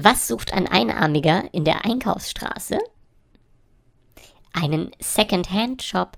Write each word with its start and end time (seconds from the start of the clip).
Was 0.00 0.28
sucht 0.28 0.52
ein 0.52 0.68
Einarmiger 0.68 1.52
in 1.52 1.64
der 1.64 1.84
Einkaufsstraße? 1.84 2.78
Einen 4.52 4.92
Second-Hand-Shop 5.00 6.16